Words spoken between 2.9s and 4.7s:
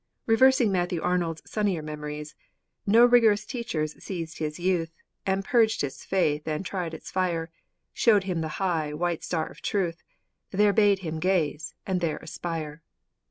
rigorous teachers seized his